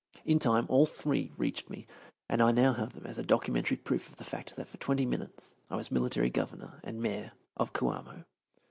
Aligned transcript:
In 0.25 0.39
time 0.39 0.65
all 0.67 0.87
three 0.87 1.31
reached 1.37 1.69
me, 1.69 1.85
and 2.27 2.41
I 2.41 2.51
now 2.51 2.73
have 2.73 2.93
them 2.93 3.05
as 3.05 3.19
documentary 3.19 3.77
proof 3.77 4.09
of 4.09 4.15
the 4.15 4.23
fact 4.23 4.55
that 4.55 4.67
for 4.67 4.77
twenty 4.77 5.05
minutes 5.05 5.53
I 5.69 5.75
was 5.75 5.91
Military 5.91 6.31
Governor 6.31 6.79
and 6.83 6.99
Mayor 6.99 7.33
of 7.55 7.71
Coamo. 7.71 8.25